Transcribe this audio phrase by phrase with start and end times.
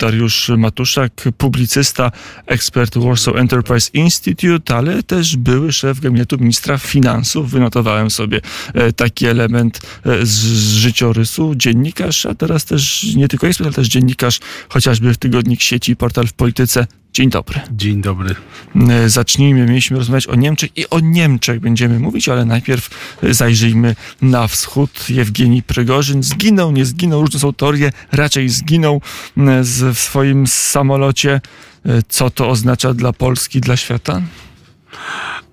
[0.00, 2.12] Dariusz Matuszak, publicysta,
[2.46, 7.50] ekspert Warsaw Enterprise Institute, ale też były szef gabinetu ministra finansów.
[7.50, 8.40] Wynotowałem sobie
[8.74, 10.44] e, taki element e, z
[10.74, 11.54] życiorysu.
[11.54, 16.26] Dziennikarz, a teraz też nie tylko ekspert, ale też dziennikarz, chociażby w Tygodnik Sieci, portal
[16.26, 16.86] w polityce.
[17.12, 17.60] Dzień dobry.
[17.70, 18.34] Dzień dobry.
[18.90, 22.90] E, zacznijmy, mieliśmy rozmawiać o Niemczech i o Niemczech będziemy mówić, ale najpierw
[23.22, 25.10] zajrzyjmy na wschód.
[25.10, 29.02] Jewgeni Prygorzyn zginął, nie zginął, różne są teorie, raczej zginął
[29.36, 31.40] w swoim samolocie.
[32.08, 34.22] Co to oznacza dla Polski, dla świata?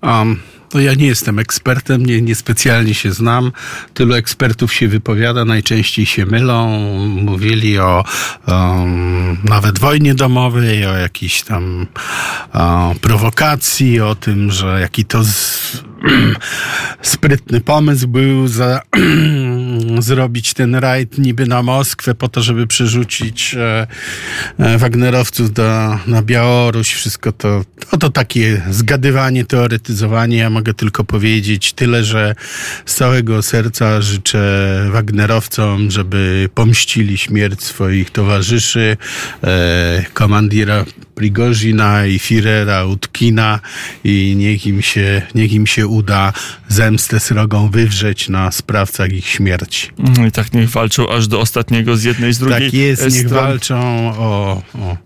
[0.02, 0.40] Um.
[0.74, 3.52] No ja nie jestem ekspertem, nie, niespecjalnie się znam.
[3.94, 6.80] Tylu ekspertów się wypowiada, najczęściej się mylą.
[7.08, 8.04] Mówili o
[9.44, 11.88] nawet wojnie domowej, o jakiejś tam
[12.54, 15.84] o, prowokacji, o tym, że jaki to z,
[17.02, 18.82] sprytny pomysł był za,
[20.00, 23.88] zrobić ten rajd niby na Moskwę po to, żeby przerzucić e,
[24.60, 26.94] e, Wagnerowców do, na Białoruś.
[26.94, 30.38] Wszystko to, no to takie zgadywanie, teoretyzowanie.
[30.38, 32.36] Ja mogę tylko powiedzieć tyle, że
[32.86, 38.98] z całego serca życzę Wagnerowcom, żeby pomścili śmierć swoich towarzyszy,
[39.44, 43.60] e, komandira Prigozina i Firera Utkina
[44.04, 46.34] i niech im się, niech im się uda
[46.68, 49.90] zemstę srogą wywrzeć na sprawcach ich śmierci.
[49.98, 53.30] No I tak niech walczą aż do ostatniego z jednej z drugiej Tak jest, niech
[53.30, 53.78] walczą
[54.18, 54.98] o, o,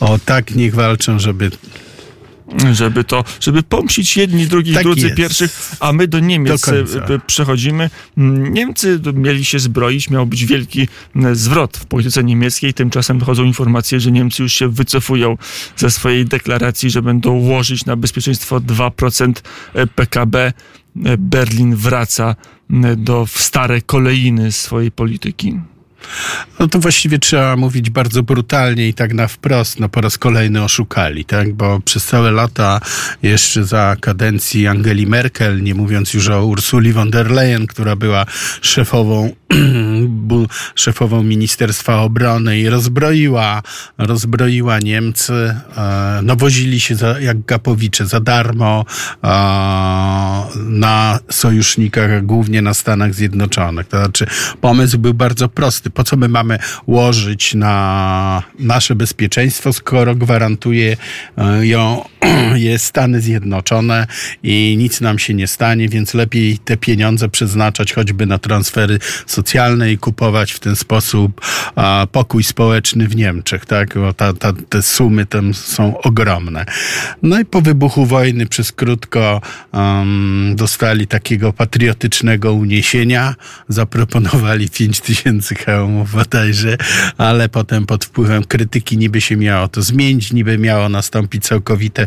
[0.00, 1.50] o tak niech walczą, żeby
[2.72, 5.16] żeby to, żeby pomścić jedni, drugich, tak drudzy, jest.
[5.16, 6.66] pierwszych, a my do Niemiec
[7.06, 7.90] do e, przechodzimy.
[8.18, 10.88] Mm, Niemcy mieli się zbroić, miał być wielki
[11.32, 15.36] zwrot w polityce niemieckiej, tymczasem dochodzą informacje, że Niemcy już się wycofują
[15.76, 19.32] ze swojej deklaracji, że będą łożyć na bezpieczeństwo 2%
[19.74, 20.52] e, PKB.
[21.04, 22.36] E, Berlin wraca
[22.96, 25.60] do w stare kolejny swojej polityki.
[26.58, 30.62] No to właściwie trzeba mówić bardzo brutalnie i tak na wprost, no po raz kolejny
[30.62, 31.52] oszukali, tak?
[31.52, 32.80] Bo przez całe lata
[33.22, 38.26] jeszcze za kadencji Angeli Merkel, nie mówiąc już o Ursuli von der Leyen, która była
[38.60, 39.30] szefową
[40.74, 43.62] szefową Ministerstwa Obrony i rozbroiła,
[43.98, 45.54] rozbroiła Niemcy.
[45.76, 48.84] E, no wozili się za, jak gapowicze za darmo
[49.24, 49.28] e,
[50.56, 53.88] na sojusznikach, głównie na Stanach Zjednoczonych.
[53.88, 54.26] To znaczy
[54.60, 55.90] pomysł był bardzo prosty.
[55.94, 60.96] Po co my mamy łożyć na nasze bezpieczeństwo, skoro gwarantuje
[61.38, 62.04] e, ją
[62.54, 64.06] je Stany Zjednoczone
[64.42, 69.92] i nic nam się nie stanie, więc lepiej te pieniądze przeznaczać choćby na transfery socjalne
[69.92, 71.40] i kupować w ten sposób
[72.12, 73.94] pokój społeczny w Niemczech, tak?
[73.94, 76.64] Bo ta, ta, te sumy tam są ogromne.
[77.22, 79.40] No i po wybuchu wojny przez krótko
[79.72, 83.34] um, dostali takiego patriotycznego uniesienia,
[83.68, 86.76] zaproponowali 5 tysięcy hełmów bodajże,
[87.18, 92.06] ale potem pod wpływem krytyki niby się miało to zmienić, niby miało nastąpić całkowite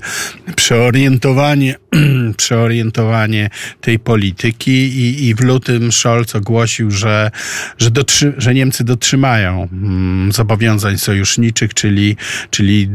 [0.56, 1.76] przeorientowanie,
[2.38, 3.50] przeorientowanie
[3.82, 7.32] tej polityki i, i w lutym Scholz ogłosił, że,
[7.78, 12.16] że, dotrzy, że Niemcy dotrzymają mm, zobowiązań sojuszniczych, czyli,
[12.50, 12.90] czyli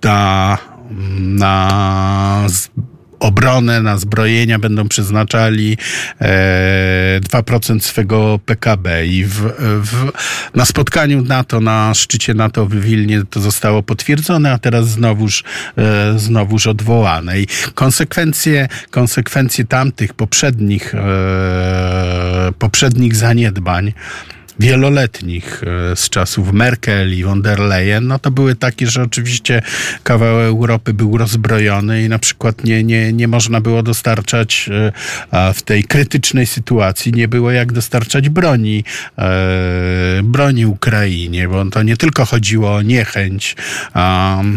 [0.00, 0.58] ta,
[1.18, 2.46] na
[3.20, 5.76] obronę, na zbrojenia będą przeznaczali
[6.20, 10.12] e, 2% swego PKB i w, w,
[10.54, 15.44] na spotkaniu NATO, na szczycie NATO w Wilnie to zostało potwierdzone, a teraz znowuż,
[15.78, 17.40] e, znowuż odwołane.
[17.40, 23.92] I konsekwencje, konsekwencje tamtych poprzednich, e, poprzednich zaniedbań
[24.60, 25.62] wieloletnich
[25.92, 29.62] e, z czasów Merkel i von der Leyen, no to były takie, że oczywiście
[30.02, 34.70] kawał Europy był rozbrojony i na przykład nie, nie, nie można było dostarczać
[35.32, 38.84] e, w tej krytycznej sytuacji, nie było jak dostarczać broni,
[39.18, 43.56] e, broni Ukrainie, bo to nie tylko chodziło o niechęć,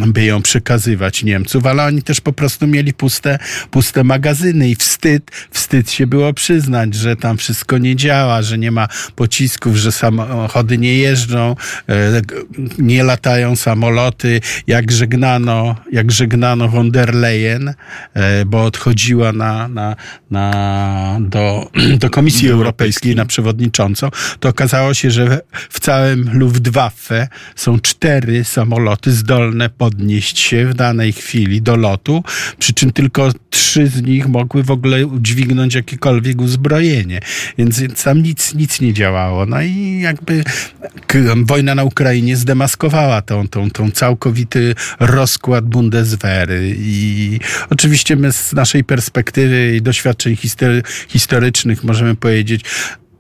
[0.08, 3.40] by ją przekazywać Niemców, ale oni też po prostu mieli puste,
[3.72, 8.72] puste magazyny i wstyd, wstyd się było przyznać, że tam wszystko nie działa, że nie
[8.72, 11.56] ma pocisków, że samochody nie jeżdżą,
[11.90, 12.22] e,
[12.80, 17.74] nie latają samoloty, jak żegnano, jak żegnano von der Leyen,
[18.14, 19.96] e, bo odchodziła na, na,
[20.32, 24.10] na, do, do Komisji Europejskiej na przewodniczącą,
[24.40, 31.14] to okazało się, że w całym Luftwaffe są cztery samoloty zdolne podnieść się w danej
[31.14, 32.24] chwili do lotu,
[32.60, 37.20] przy czym tylko trzy z nich mogły w ogóle udźwignąć jakiekolwiek uzbrojenie.
[37.58, 39.46] Więc, więc tam nic, nic nie działało.
[39.46, 40.44] No i jakby
[41.46, 46.76] wojna na Ukrainie zdemaskowała tą, tą, tą całkowity rozkład Bundeswehry.
[46.78, 47.40] I
[47.70, 50.38] oczywiście my z naszej perspektywy i doświadczeń
[51.08, 52.66] historycznych możemy powiedzieć,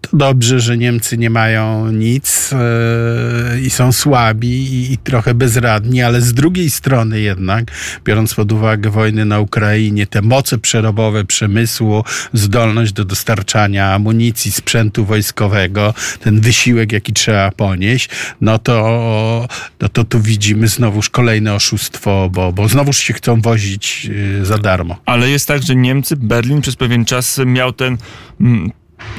[0.10, 6.02] to dobrze, że Niemcy nie mają nic yy, i są słabi i, i, trochę bezradni,
[6.02, 7.72] ale z drugiej strony jednak,
[8.06, 12.04] biorąc pod uwagę wojny na Ukrainie, te moce przerobowe przemysłu,
[12.34, 18.10] zdolność do dostarczania amunicji, sprzętu wojskowego, ten wysiłek, jaki trzeba ponieść,
[18.42, 19.48] no to,
[19.82, 24.58] no to tu widzimy znowuż kolejne oszustwo, bo, bo znowuż się chcą wozić yy, za
[24.58, 24.96] darmo.
[25.06, 27.98] Ale jest tak, że Niemcy, Berlin przez pewien czas miał ten
[28.42, 28.72] mm,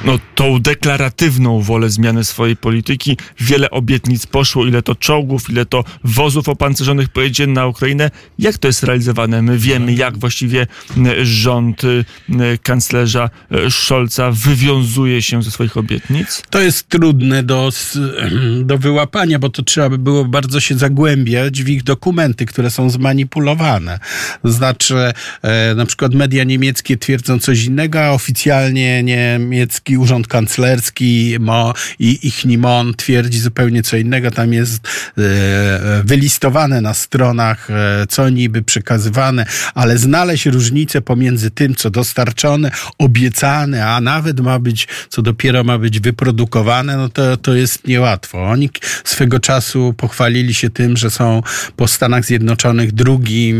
[0.04, 3.16] no, tą deklaratywną wolę zmiany swojej polityki.
[3.40, 8.10] Wiele obietnic poszło, ile to czołgów, ile to wozów opancerzonych pojedzie na Ukrainę.
[8.38, 9.42] Jak to jest realizowane?
[9.42, 10.66] My wiemy, jak właściwie
[11.22, 11.82] rząd
[12.62, 16.42] kanclerza e, Scholza wywiązuje się ze swoich obietnic?
[16.50, 17.70] To jest trudne do,
[18.64, 22.90] do wyłapania, bo to trzeba by było bardzo się zagłębiać w ich dokumenty, które są
[22.90, 23.98] zmanipulowane.
[24.44, 31.38] Znaczy, e, na przykład media niemieckie twierdzą coś innego, a oficjalnie niemieckie urząd kanclerski
[31.98, 34.30] i ich Nimon twierdzi zupełnie co innego.
[34.30, 34.88] Tam jest
[35.18, 35.22] e,
[36.04, 43.86] wylistowane na stronach, e, co niby przekazywane, ale znaleźć różnicę pomiędzy tym, co dostarczone, obiecane,
[43.86, 48.42] a nawet ma być, co dopiero ma być wyprodukowane, no to, to jest niełatwo.
[48.42, 48.70] Oni
[49.04, 51.42] swego czasu pochwalili się tym, że są
[51.76, 53.56] po Stanach Zjednoczonych drugim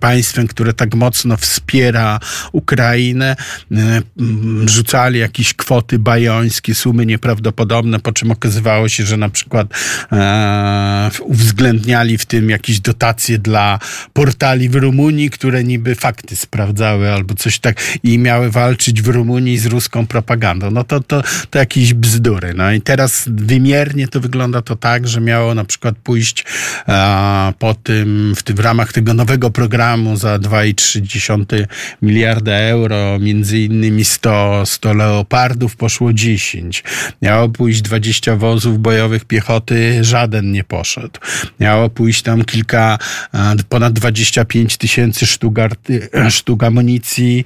[0.00, 2.20] państwem, które tak mocno wspiera
[2.52, 3.36] Ukrainę.
[3.72, 4.02] E,
[4.66, 9.66] rzucali jakiś jakieś kwoty bajońskie, sumy nieprawdopodobne, po czym okazywało się, że na przykład
[10.12, 13.78] e, uwzględniali w tym jakieś dotacje dla
[14.12, 19.58] portali w Rumunii, które niby fakty sprawdzały albo coś tak i miały walczyć w Rumunii
[19.58, 20.70] z ruską propagandą.
[20.70, 22.54] No to, to, to jakieś bzdury.
[22.54, 26.44] No i teraz wymiernie to wygląda to tak, że miało na przykład pójść
[26.88, 31.66] e, po tym, w tym w ramach tego nowego programu za 2,3
[32.02, 36.84] miliarda euro, między innymi 100, 100 leopardów, leopardów poszło 10.
[37.22, 41.20] Miało pójść 20 wozów bojowych piechoty, żaden nie poszedł.
[41.60, 42.98] Miało pójść tam kilka,
[43.68, 45.58] ponad 25 tysięcy sztuk,
[46.30, 47.44] sztuk amunicji.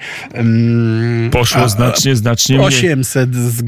[1.31, 3.51] Poszło a, znacznie, znacznie 800 mniej.
[3.51, 3.63] z,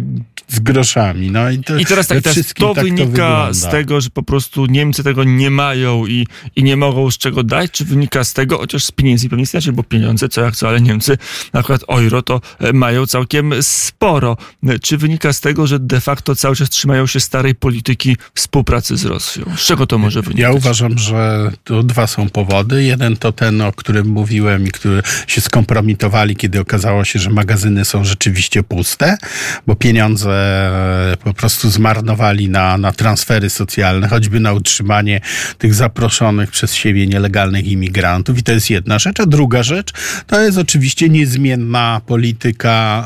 [0.49, 1.31] z groszami.
[1.31, 4.23] No i, to, I teraz tak, teraz to tak wynika to z tego, że po
[4.23, 6.27] prostu Niemcy tego nie mają i,
[6.57, 9.73] i nie mogą z czego dać, czy wynika z tego, chociaż z pieniędzy pewnie inaczej,
[9.73, 11.19] bo pieniądze co jak co, ale Niemcy
[11.53, 14.37] na przykład euro to e, mają całkiem sporo sporo.
[14.83, 19.05] Czy wynika z tego, że de facto cały czas trzymają się starej polityki współpracy z
[19.05, 19.45] Rosją?
[19.57, 20.43] Z czego to może wynikać?
[20.43, 22.85] Ja uważam, że tu dwa są powody.
[22.85, 27.85] Jeden to ten, o którym mówiłem i który się skompromitowali, kiedy okazało się, że magazyny
[27.85, 29.19] są rzeczywiście puste,
[29.67, 30.71] bo pieniądze
[31.25, 35.21] po prostu zmarnowali na, na transfery socjalne, choćby na utrzymanie
[35.59, 38.39] tych zaproszonych przez siebie nielegalnych imigrantów.
[38.39, 39.21] I to jest jedna rzecz.
[39.21, 39.93] A druga rzecz
[40.27, 43.05] to jest oczywiście niezmienna polityka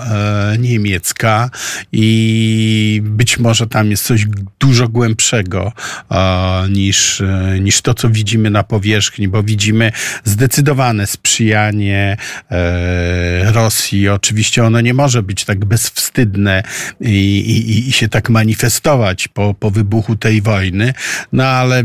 [0.55, 1.51] e, niemiecka niemiecka
[1.93, 4.27] i być może tam jest coś
[4.59, 5.73] dużo głębszego
[6.11, 9.93] e, niż, e, niż to, co widzimy na powierzchni, bo widzimy
[10.25, 12.17] zdecydowane sprzyjanie
[12.51, 14.09] e, Rosji.
[14.09, 16.63] Oczywiście ono nie może być tak bezwstydne
[17.01, 20.95] i, i, i się tak manifestować po, po wybuchu tej wojny,
[21.33, 21.85] no ale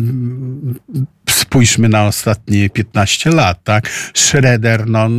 [1.36, 3.90] spójrzmy na ostatnie 15 lat, tak?
[4.14, 5.10] Schroeder, no,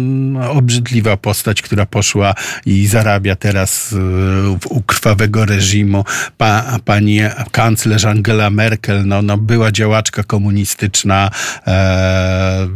[0.50, 2.34] obrzydliwa postać, która poszła
[2.66, 6.04] i zarabia teraz e, u krwawego reżimu.
[6.36, 7.20] Pa, pani
[7.52, 11.30] kanclerz Angela Merkel, no, no była działaczka komunistyczna,
[11.66, 12.68] e,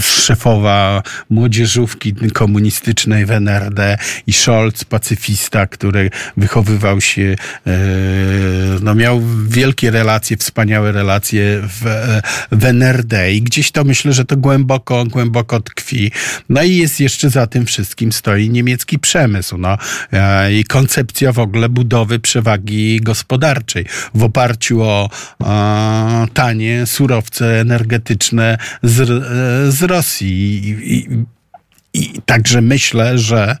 [0.00, 7.70] szefowa młodzieżówki komunistycznej w NRD i Scholz, pacyfista, który wychowywał się, e,
[8.82, 12.83] no miał wielkie relacje, wspaniałe relacje w, e, w NRD
[13.32, 16.10] i gdzieś to myślę, że to głęboko, głęboko tkwi.
[16.48, 19.78] No i jest jeszcze za tym wszystkim stoi niemiecki przemysł, no
[20.12, 25.10] e, i koncepcja w ogóle budowy przewagi gospodarczej w oparciu o
[25.44, 30.68] e, tanie surowce energetyczne z, e, z Rosji.
[30.68, 31.24] I, i,
[31.94, 33.56] i także myślę, że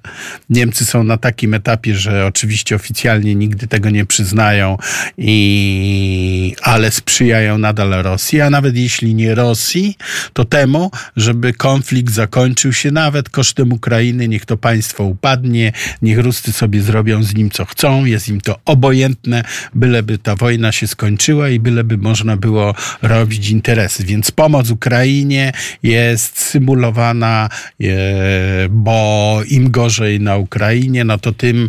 [0.50, 4.78] Niemcy są na takim etapie, że oczywiście oficjalnie nigdy tego nie przyznają,
[5.18, 9.96] i, ale sprzyjają nadal Rosji, a nawet jeśli nie Rosji,
[10.32, 15.72] to temu, żeby konflikt zakończył się nawet kosztem Ukrainy, niech to państwo upadnie,
[16.02, 20.72] niech Ruscy sobie zrobią z nim co chcą, jest im to obojętne, byleby ta wojna
[20.72, 24.04] się skończyła i byleby można było robić interesy.
[24.04, 27.48] Więc pomoc Ukrainie jest symulowana.
[27.78, 28.23] Je,
[28.70, 31.68] bo im gorzej na Ukrainie, no to tym,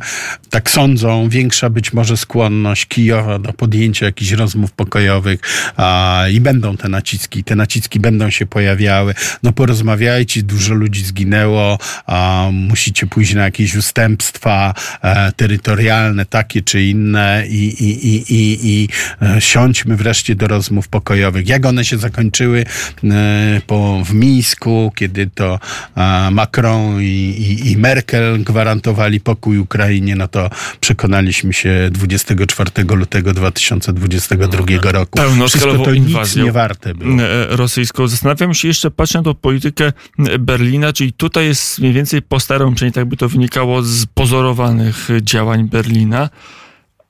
[0.49, 5.39] tak sądzą, większa być może skłonność Kijowa do podjęcia jakichś rozmów pokojowych
[5.77, 9.13] a, i będą te naciski, te naciski będą się pojawiały.
[9.43, 16.83] No porozmawiajcie, dużo ludzi zginęło, a, musicie pójść na jakieś ustępstwa e, terytorialne, takie czy
[16.83, 18.89] inne i, i, i, i, i
[19.21, 21.47] e, siądźmy wreszcie do rozmów pokojowych.
[21.47, 22.65] Jak one się zakończyły
[23.03, 25.59] e, po, w Mińsku, kiedy to
[25.97, 30.49] e, Macron i, i, i Merkel gwarantowali pokój Ukrainie, no to
[30.79, 35.19] przekonaliśmy się 24 lutego 2022 no, roku.
[35.47, 37.17] Wszystko to nic nie warte było.
[37.49, 38.07] Rosyjską.
[38.07, 39.93] Zastanawiam się jeszcze, patrząc na politykę
[40.39, 45.07] Berlina, czyli tutaj jest mniej więcej po starą, przynajmniej tak by to wynikało z pozorowanych
[45.21, 46.29] działań Berlina.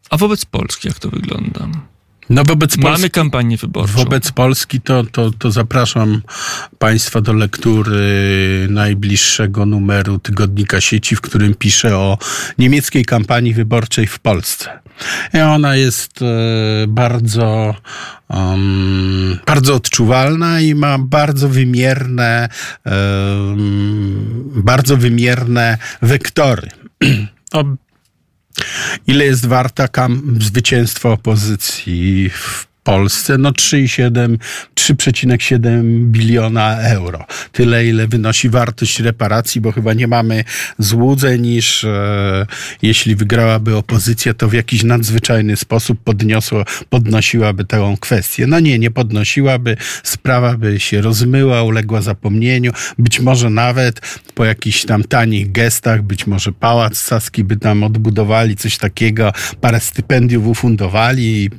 [0.10, 1.68] A wobec Polski jak to wygląda?
[2.30, 3.94] No wobec Polski, Mamy kampanię wyborczą.
[3.94, 6.22] Wobec Polski to, to, to zapraszam
[6.80, 7.98] Państwa do lektury
[8.70, 12.18] najbliższego numeru Tygodnika Sieci, w którym piszę o
[12.58, 14.80] niemieckiej kampanii wyborczej w Polsce.
[15.34, 16.26] I ona jest e,
[16.88, 17.76] bardzo,
[18.30, 22.50] um, bardzo odczuwalna i ma bardzo wymierne,
[22.86, 26.70] um, bardzo wymierne wektory.
[29.08, 33.38] Ile jest warta kam- zwycięstwo opozycji w Polsce?
[33.38, 34.38] No 3,7,
[34.76, 37.26] 3,7 biliona euro.
[37.52, 40.44] Tyle, ile wynosi wartość reparacji, bo chyba nie mamy
[40.80, 42.46] złudzeń, iż e,
[42.82, 48.48] jeśli wygrałaby opozycja, to w jakiś nadzwyczajny sposób podniosło, podnosiłaby tę kwestię.
[48.48, 52.72] No nie, nie podnosiłaby, sprawa by się rozmyła, uległa zapomnieniu.
[53.00, 54.02] Być może nawet
[54.36, 59.80] po jakichś tam tanich gestach, być może Pałac Saski by tam odbudowali coś takiego, parę
[59.80, 61.50] stypendiów ufundowali i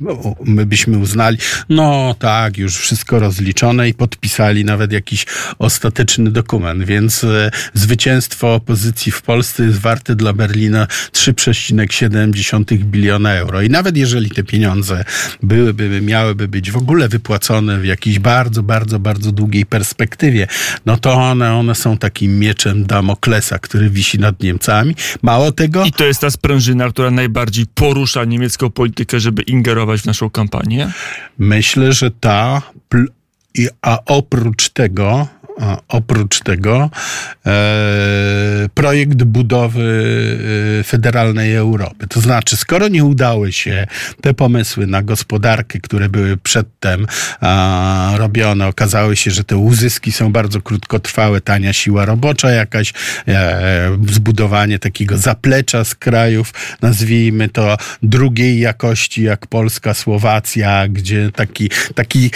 [0.45, 1.37] my byśmy uznali, uznali,
[1.69, 5.25] no tak, już wszystko rozliczone i podpisali nawet jakiś
[5.59, 13.61] ostateczny dokument, więc e, zwycięstwo opozycji w Polsce jest warte dla Berlina 3,7 biliona euro.
[13.61, 15.03] I nawet jeżeli te pieniądze
[15.43, 20.47] byłyby, miałyby być w ogóle wypłacone w jakiejś bardzo, bardzo, bardzo długiej perspektywie,
[20.85, 24.95] no to one, one są takim mieczem Damoklesa, który wisi nad Niemcami.
[25.21, 25.85] Mało tego...
[25.85, 30.91] I to jest ta sprężyna, która najbardziej porusza niemiecką politykę, żeby ingerować w naszą kampanię?
[31.37, 32.61] Myślę, że ta,
[33.81, 35.27] a oprócz tego,
[35.87, 36.89] oprócz tego
[37.45, 40.39] e, projekt budowy
[40.79, 42.07] e, federalnej Europy.
[42.07, 43.87] To znaczy, skoro nie udały się
[44.21, 47.07] te pomysły na gospodarkę, które były przedtem
[48.15, 52.93] robione, okazały się, że te uzyski są bardzo krótkotrwałe, tania siła robocza jakaś,
[53.27, 61.69] e, zbudowanie takiego zaplecza z krajów, nazwijmy to drugiej jakości, jak Polska, Słowacja, gdzie taki,
[61.95, 62.31] taki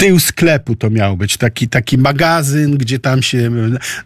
[0.00, 3.50] tył sklepu to miał być, taki, taki magazyn, gdzie tam się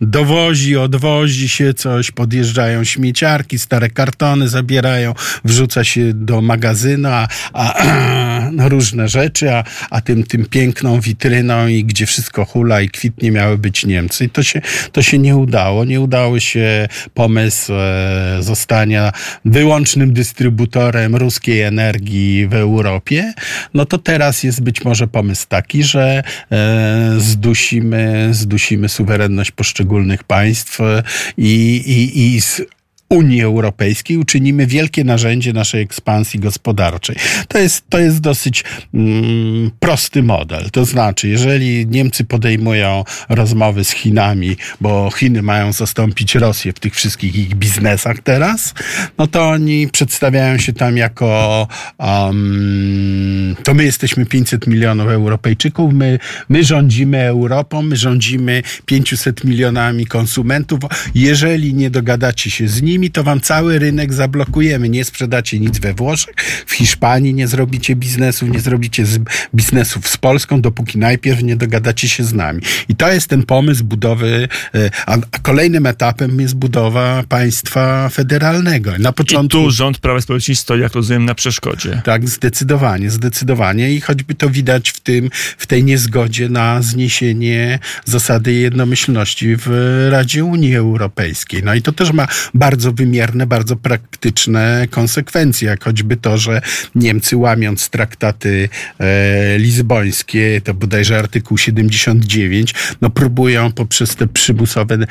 [0.01, 7.75] dowozi, odwozi się coś, podjeżdżają śmieciarki, stare kartony zabierają, wrzuca się do magazynu, a, a,
[7.75, 13.31] a różne rzeczy, a, a tym, tym piękną witryną i gdzie wszystko hula i kwitnie
[13.31, 14.25] miały być Niemcy.
[14.25, 14.61] I to się,
[14.93, 15.85] to się nie udało.
[15.85, 19.13] Nie udało się pomysł e, zostania
[19.45, 23.35] wyłącznym dystrybutorem ruskiej energii w Europie.
[23.75, 26.23] No to teraz jest być może pomysł taki, że
[26.53, 31.03] e, zdusimy, zdusimy suwerenność poszczególnych państw e,
[31.37, 32.41] i, i, i
[33.13, 37.17] Unii Europejskiej uczynimy wielkie narzędzie naszej ekspansji gospodarczej.
[37.49, 38.65] To jest, to jest dosyć
[38.95, 40.71] mm, prosty model.
[40.71, 46.95] To znaczy, jeżeli Niemcy podejmują rozmowy z Chinami, bo Chiny mają zastąpić Rosję w tych
[46.95, 48.75] wszystkich ich biznesach teraz,
[49.19, 56.19] no to oni przedstawiają się tam jako um, to my jesteśmy 500 milionów Europejczyków, my,
[56.49, 60.81] my rządzimy Europą, my rządzimy 500 milionami konsumentów.
[61.15, 64.89] Jeżeli nie dogadacie się z nimi, to wam cały rynek zablokujemy.
[64.89, 66.35] Nie sprzedacie nic we Włoszech,
[66.67, 69.05] w Hiszpanii nie zrobicie biznesów, nie zrobicie
[69.55, 72.63] biznesów z Polską, dopóki najpierw nie dogadacie się z nami.
[72.89, 78.93] I to jest ten pomysł budowy, e, a, a kolejnym etapem jest budowa państwa federalnego.
[78.99, 79.59] Na początku...
[79.59, 82.03] I tu rząd Prawa i Sprawiedliwości stoi, jak rozumiem, na przeszkodzie.
[82.05, 88.53] Tak, zdecydowanie, zdecydowanie i choćby to widać w tym, w tej niezgodzie na zniesienie zasady
[88.53, 89.69] jednomyślności w
[90.11, 91.63] Radzie Unii Europejskiej.
[91.63, 96.61] No i to też ma bardzo wymierne, bardzo praktyczne konsekwencje, jak choćby to, że
[96.95, 98.69] Niemcy łamiąc traktaty
[98.99, 105.07] e, lizbońskie, to bodajże artykuł 79, no próbują poprzez te przymusowe e,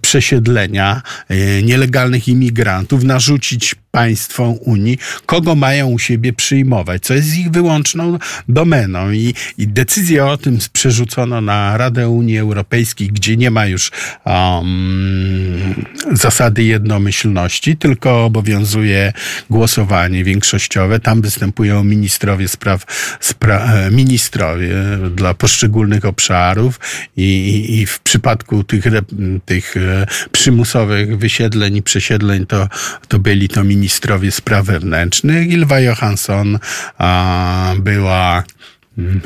[0.00, 7.50] przesiedlenia e, nielegalnych imigrantów narzucić państwom Unii, kogo mają u siebie przyjmować, co jest ich
[7.50, 9.10] wyłączną domeną.
[9.12, 13.90] I, i decyzję o tym przerzucono na Radę Unii Europejskiej, gdzie nie ma już
[14.24, 19.12] um, zasady jednomyślności, tylko obowiązuje
[19.50, 21.00] głosowanie większościowe.
[21.00, 22.84] Tam występują ministrowie spraw,
[23.20, 24.74] spra, e, ministrowie
[25.16, 26.80] dla poszczególnych obszarów
[27.16, 27.30] i,
[27.78, 28.84] i, w przypadku tych,
[29.44, 32.68] tych e, przymusowych wysiedleń i przesiedleń to,
[33.08, 35.48] to byli to ministrowie spraw wewnętrznych.
[35.48, 36.58] Ilwa Johansson
[36.98, 38.44] a, była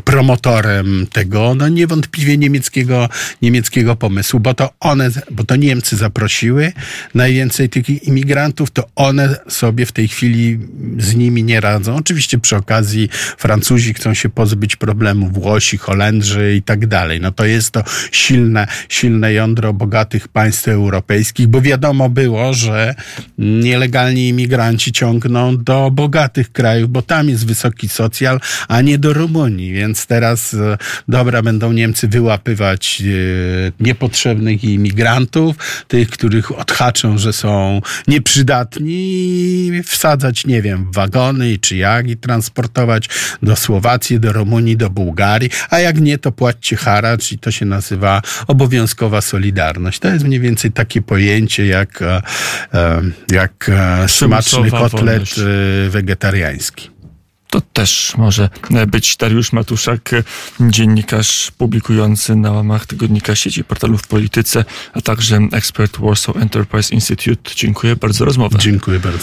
[0.04, 3.08] promotorem tego, no niewątpliwie niemieckiego,
[3.42, 6.72] niemieckiego pomysłu, bo to one, bo to Niemcy zaprosiły
[7.14, 10.58] najwięcej tych imigrantów, to one sobie w tej chwili
[10.98, 11.96] z nimi nie radzą.
[11.96, 13.08] Oczywiście przy okazji
[13.38, 17.20] Francuzi chcą się pozbyć problemu, Włosi, Holendrzy i tak dalej.
[17.20, 22.94] No to jest to silne, silne jądro bogatych państw europejskich, bo wiadomo było, że
[23.38, 29.57] nielegalni imigranci ciągną do bogatych krajów, bo tam jest wysoki socjal, a nie do Rumunii.
[29.58, 35.56] Więc teraz e, dobra będą Niemcy wyłapywać e, niepotrzebnych imigrantów,
[35.88, 43.08] tych, których odhaczą, że są nieprzydatni wsadzać, nie wiem, w wagony czy jak i transportować
[43.42, 47.66] do Słowacji, do Rumunii, do Bułgarii, a jak nie, to płaccie haracz i to się
[47.66, 49.98] nazywa obowiązkowa solidarność.
[49.98, 52.22] To jest mniej więcej takie pojęcie jak, e,
[53.32, 53.70] jak
[54.06, 55.34] smaczny kotlet
[55.88, 56.97] wegetariański.
[57.50, 58.50] To też może
[58.86, 60.10] być Dariusz Matuszak,
[60.60, 67.50] dziennikarz publikujący na łamach tygodnika sieci portalów w polityce, a także ekspert Warsaw Enterprise Institute.
[67.54, 68.58] Dziękuję bardzo za rozmowę.
[68.58, 69.18] Dziękuję bardzo.